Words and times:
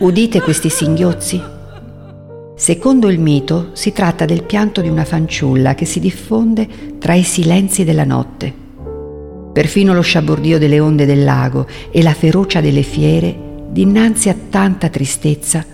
Udite 0.00 0.40
questi 0.40 0.68
singhiozzi? 0.68 1.42
Secondo 2.54 3.08
il 3.10 3.18
mito 3.18 3.70
si 3.72 3.90
tratta 3.90 4.26
del 4.26 4.44
pianto 4.44 4.80
di 4.80 4.88
una 4.88 5.04
fanciulla 5.04 5.74
che 5.74 5.86
si 5.86 5.98
diffonde 5.98 6.68
tra 7.00 7.14
i 7.14 7.24
silenzi 7.24 7.82
della 7.82 8.04
notte. 8.04 8.54
Perfino 9.52 9.94
lo 9.94 10.00
sciabordio 10.00 10.56
delle 10.56 10.78
onde 10.78 11.04
del 11.04 11.24
lago 11.24 11.66
e 11.90 12.00
la 12.04 12.12
ferocia 12.12 12.60
delle 12.60 12.82
fiere, 12.82 13.66
dinanzi 13.70 14.28
a 14.28 14.36
tanta 14.48 14.88
tristezza, 14.88 15.64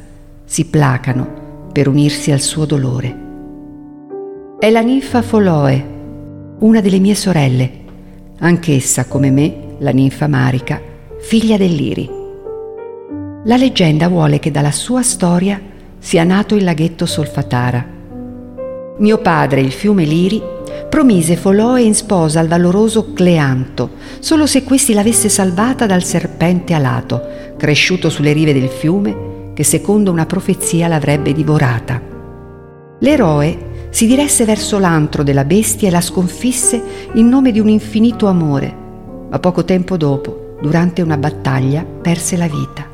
si 0.43 0.65
placano 0.65 1.69
per 1.71 1.87
unirsi 1.87 2.33
al 2.33 2.41
suo 2.41 2.65
dolore. 2.65 3.19
È 4.59 4.71
la 4.71 4.81
ninfa 4.81 5.21
Foloe, 5.21 5.87
una 6.61 6.81
delle 6.81 6.99
mie 6.99 7.15
sorelle, 7.15 7.71
anch'essa 8.39 9.05
come 9.05 9.31
me, 9.31 9.77
la 9.81 9.91
ninfa 9.91 10.29
Marica, 10.29 10.81
figlia 11.19 11.59
dell'Iri. 11.59 12.23
La 13.47 13.59
leggenda 13.59 14.09
vuole 14.09 14.39
che 14.39 14.51
dalla 14.51 14.71
sua 14.71 15.03
storia 15.03 15.61
sia 15.99 16.25
nato 16.25 16.55
il 16.55 16.65
laghetto 16.65 17.05
Solfatara. 17.05 17.87
Mio 18.97 19.19
padre, 19.19 19.61
il 19.61 19.71
fiume 19.71 20.05
Liri, 20.05 20.41
promise 20.89 21.37
Foloe 21.37 21.83
in 21.83 21.95
sposa 21.95 22.41
al 22.41 22.49
valoroso 22.49 23.13
Cleanto, 23.13 23.91
solo 24.21 24.47
se 24.47 24.65
questi 24.65 24.95
l'avesse 24.95 25.29
salvata 25.29 25.85
dal 25.85 26.03
serpente 26.03 26.73
alato, 26.73 27.23
cresciuto 27.59 28.09
sulle 28.09 28.33
rive 28.33 28.55
del 28.55 28.69
fiume, 28.69 29.53
che 29.53 29.63
secondo 29.63 30.11
una 30.11 30.25
profezia 30.25 30.89
l'avrebbe 30.89 31.35
divorata. 31.35 32.01
L'eroe 33.01 33.89
si 33.91 34.07
diresse 34.07 34.47
verso 34.47 34.79
l'antro 34.79 35.23
della 35.23 35.45
bestia 35.45 35.89
e 35.89 35.91
la 35.91 36.01
sconfisse 36.01 36.83
in 37.13 37.29
nome 37.29 37.53
di 37.53 37.61
un 37.61 37.69
infinito 37.69 38.27
amore, 38.27 38.75
ma 39.29 39.39
poco 39.39 39.67
tempo 39.67 39.99
dopo, 39.99 40.57
durante 40.63 41.03
una 41.03 41.19
battaglia, 41.19 41.85
perse 41.85 42.39
la 42.39 42.47
vita. 42.47 42.93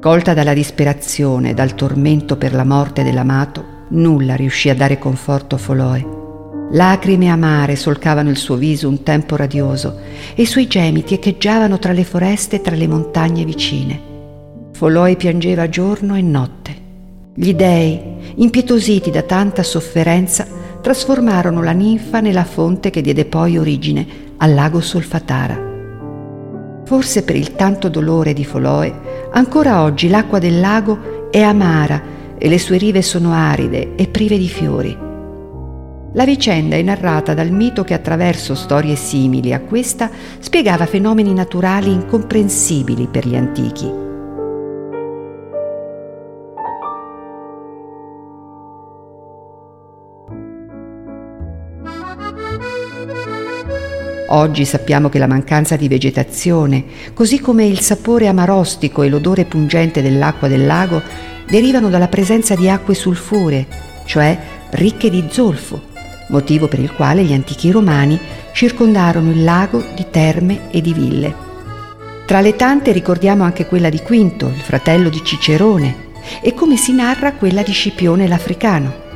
Colta 0.00 0.32
dalla 0.32 0.54
disperazione, 0.54 1.54
dal 1.54 1.74
tormento 1.74 2.36
per 2.36 2.54
la 2.54 2.64
morte 2.64 3.02
dell'amato, 3.02 3.64
nulla 3.88 4.36
riuscì 4.36 4.68
a 4.68 4.74
dare 4.76 4.96
conforto 4.96 5.56
a 5.56 5.58
Foloe. 5.58 6.06
Lacrime 6.70 7.28
amare 7.28 7.74
solcavano 7.74 8.30
il 8.30 8.36
suo 8.36 8.54
viso 8.54 8.86
un 8.88 9.02
tempo 9.02 9.34
radioso 9.34 9.98
e 10.36 10.42
i 10.42 10.46
suoi 10.46 10.68
gemiti 10.68 11.14
echeggiavano 11.14 11.80
tra 11.80 11.90
le 11.90 12.04
foreste 12.04 12.56
e 12.56 12.60
tra 12.60 12.76
le 12.76 12.86
montagne 12.86 13.44
vicine. 13.44 14.00
Foloe 14.72 15.16
piangeva 15.16 15.68
giorno 15.68 16.14
e 16.14 16.22
notte. 16.22 16.76
Gli 17.34 17.54
dei, 17.54 18.00
impietositi 18.36 19.10
da 19.10 19.22
tanta 19.22 19.64
sofferenza, 19.64 20.46
trasformarono 20.80 21.60
la 21.60 21.72
ninfa 21.72 22.20
nella 22.20 22.44
fonte 22.44 22.90
che 22.90 23.00
diede 23.00 23.24
poi 23.24 23.58
origine 23.58 24.06
al 24.36 24.54
lago 24.54 24.80
Solfatara. 24.80 25.67
Forse 26.88 27.22
per 27.22 27.36
il 27.36 27.54
tanto 27.54 27.90
dolore 27.90 28.32
di 28.32 28.46
Foloe, 28.46 29.28
ancora 29.32 29.82
oggi 29.82 30.08
l'acqua 30.08 30.38
del 30.38 30.58
lago 30.58 31.28
è 31.30 31.42
amara 31.42 32.00
e 32.38 32.48
le 32.48 32.58
sue 32.58 32.78
rive 32.78 33.02
sono 33.02 33.30
aride 33.30 33.94
e 33.94 34.08
prive 34.08 34.38
di 34.38 34.48
fiori. 34.48 34.96
La 36.14 36.24
vicenda 36.24 36.76
è 36.76 36.82
narrata 36.82 37.34
dal 37.34 37.50
mito 37.50 37.84
che 37.84 37.92
attraverso 37.92 38.54
storie 38.54 38.96
simili 38.96 39.52
a 39.52 39.60
questa 39.60 40.08
spiegava 40.38 40.86
fenomeni 40.86 41.34
naturali 41.34 41.92
incomprensibili 41.92 43.06
per 43.06 43.28
gli 43.28 43.36
antichi. 43.36 44.06
Oggi 54.30 54.66
sappiamo 54.66 55.08
che 55.08 55.18
la 55.18 55.26
mancanza 55.26 55.76
di 55.76 55.88
vegetazione, 55.88 56.84
così 57.14 57.40
come 57.40 57.64
il 57.64 57.80
sapore 57.80 58.26
amarostico 58.26 59.02
e 59.02 59.08
l'odore 59.08 59.46
pungente 59.46 60.02
dell'acqua 60.02 60.48
del 60.48 60.66
lago, 60.66 61.00
derivano 61.48 61.88
dalla 61.88 62.08
presenza 62.08 62.54
di 62.54 62.68
acque 62.68 62.94
sulfure, 62.94 63.66
cioè 64.04 64.38
ricche 64.72 65.08
di 65.08 65.24
zolfo, 65.30 65.80
motivo 66.28 66.68
per 66.68 66.78
il 66.80 66.92
quale 66.92 67.24
gli 67.24 67.32
antichi 67.32 67.70
romani 67.70 68.20
circondarono 68.52 69.30
il 69.30 69.44
lago 69.44 69.82
di 69.94 70.04
terme 70.10 70.70
e 70.70 70.82
di 70.82 70.92
ville. 70.92 71.34
Tra 72.26 72.42
le 72.42 72.54
tante 72.54 72.92
ricordiamo 72.92 73.44
anche 73.44 73.64
quella 73.64 73.88
di 73.88 74.00
Quinto, 74.00 74.48
il 74.48 74.60
fratello 74.60 75.08
di 75.08 75.24
Cicerone, 75.24 76.06
e 76.42 76.52
come 76.52 76.76
si 76.76 76.92
narra 76.92 77.32
quella 77.32 77.62
di 77.62 77.72
Scipione 77.72 78.28
l'Africano. 78.28 79.07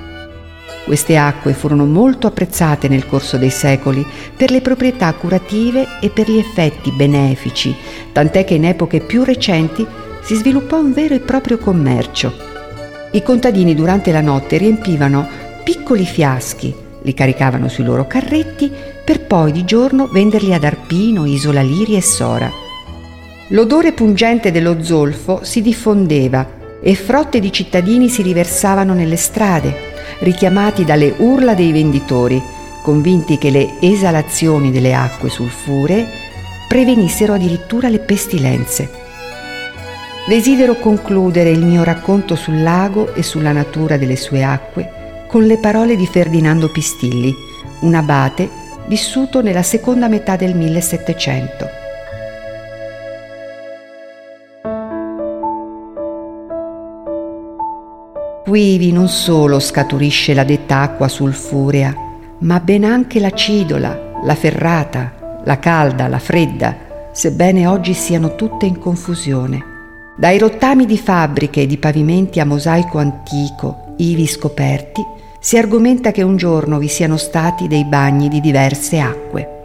Queste 0.84 1.16
acque 1.16 1.52
furono 1.52 1.86
molto 1.86 2.26
apprezzate 2.26 2.88
nel 2.88 3.06
corso 3.06 3.36
dei 3.36 3.50
secoli 3.50 4.04
per 4.36 4.50
le 4.50 4.60
proprietà 4.60 5.12
curative 5.14 5.86
e 6.00 6.10
per 6.10 6.28
gli 6.28 6.38
effetti 6.38 6.90
benefici, 6.90 7.74
tant'è 8.10 8.44
che 8.44 8.54
in 8.54 8.64
epoche 8.64 9.00
più 9.00 9.22
recenti 9.22 9.86
si 10.22 10.34
sviluppò 10.34 10.78
un 10.78 10.92
vero 10.92 11.14
e 11.14 11.20
proprio 11.20 11.58
commercio. 11.58 12.32
I 13.12 13.22
contadini 13.22 13.74
durante 13.74 14.10
la 14.10 14.20
notte 14.20 14.56
riempivano 14.56 15.28
piccoli 15.62 16.04
fiaschi, 16.04 16.74
li 17.02 17.14
caricavano 17.14 17.68
sui 17.68 17.84
loro 17.84 18.06
carretti 18.06 18.70
per 19.04 19.26
poi 19.26 19.52
di 19.52 19.64
giorno 19.64 20.06
venderli 20.06 20.52
ad 20.52 20.64
Arpino, 20.64 21.26
Isola 21.26 21.62
Liri 21.62 21.96
e 21.96 22.02
Sora. 22.02 22.50
L'odore 23.48 23.92
pungente 23.92 24.50
dello 24.50 24.82
zolfo 24.82 25.40
si 25.42 25.60
diffondeva 25.60 26.60
e 26.82 26.94
frotte 26.96 27.38
di 27.38 27.52
cittadini 27.52 28.08
si 28.08 28.22
riversavano 28.22 28.92
nelle 28.92 29.16
strade, 29.16 29.90
richiamati 30.18 30.84
dalle 30.84 31.14
urla 31.16 31.54
dei 31.54 31.70
venditori, 31.70 32.42
convinti 32.82 33.38
che 33.38 33.50
le 33.50 33.74
esalazioni 33.80 34.72
delle 34.72 34.92
acque 34.92 35.30
sulfuree 35.30 36.06
prevenissero 36.66 37.34
addirittura 37.34 37.88
le 37.88 38.00
pestilenze. 38.00 38.90
Desidero 40.26 40.74
concludere 40.74 41.50
il 41.50 41.64
mio 41.64 41.84
racconto 41.84 42.34
sul 42.34 42.62
lago 42.62 43.14
e 43.14 43.22
sulla 43.22 43.52
natura 43.52 43.96
delle 43.96 44.16
sue 44.16 44.42
acque 44.42 45.00
con 45.28 45.44
le 45.44 45.58
parole 45.58 45.96
di 45.96 46.06
Ferdinando 46.06 46.68
Pistilli, 46.70 47.34
un 47.80 47.94
abate 47.94 48.48
vissuto 48.86 49.40
nella 49.40 49.62
seconda 49.62 50.08
metà 50.08 50.36
del 50.36 50.54
1700. 50.54 51.81
Quivi 58.44 58.90
non 58.90 59.06
solo 59.06 59.60
scaturisce 59.60 60.34
la 60.34 60.42
detta 60.42 60.80
acqua 60.80 61.06
sulfurea, 61.06 61.94
ma 62.40 62.58
ben 62.58 62.82
anche 62.82 63.20
la 63.20 63.30
cidola, 63.30 64.18
la 64.24 64.34
ferrata, 64.34 65.40
la 65.44 65.60
calda, 65.60 66.08
la 66.08 66.18
fredda, 66.18 66.76
sebbene 67.12 67.68
oggi 67.68 67.94
siano 67.94 68.34
tutte 68.34 68.66
in 68.66 68.80
confusione. 68.80 69.62
Dai 70.16 70.38
rottami 70.38 70.86
di 70.86 70.98
fabbriche 70.98 71.62
e 71.62 71.66
di 71.66 71.78
pavimenti 71.78 72.40
a 72.40 72.44
mosaico 72.44 72.98
antico, 72.98 73.94
ivi 73.98 74.26
scoperti, 74.26 75.06
si 75.38 75.56
argomenta 75.56 76.10
che 76.10 76.22
un 76.22 76.36
giorno 76.36 76.78
vi 76.78 76.88
siano 76.88 77.18
stati 77.18 77.68
dei 77.68 77.84
bagni 77.84 78.28
di 78.28 78.40
diverse 78.40 78.98
acque. 78.98 79.61